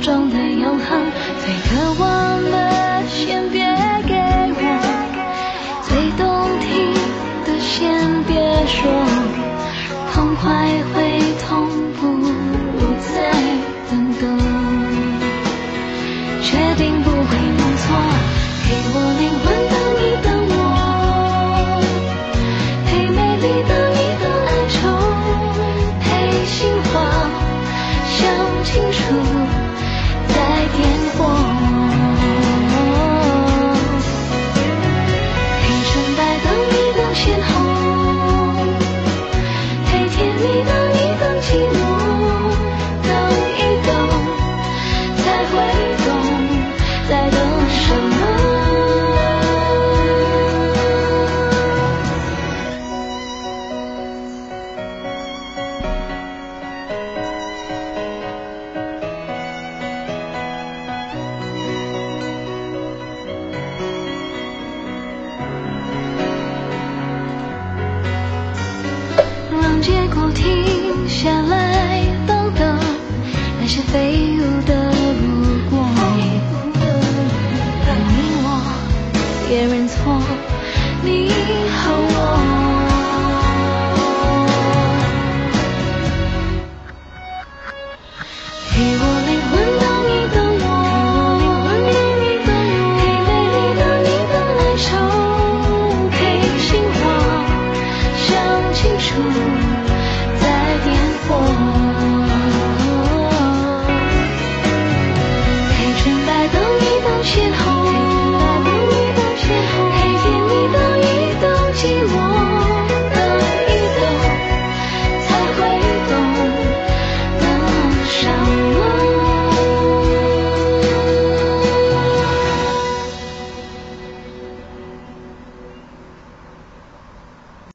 [0.00, 1.12] 装的永恒，
[1.44, 3.60] 最渴望的先别
[4.06, 4.14] 给
[4.54, 4.60] 我，
[5.82, 6.26] 最动
[6.60, 6.94] 听
[7.44, 8.80] 的先别说，
[10.12, 10.46] 痛快
[10.94, 12.00] 会痛不
[13.12, 13.32] 再
[13.90, 14.22] 等等，
[16.42, 17.86] 确定不会弄错，
[18.64, 19.37] 给我灵。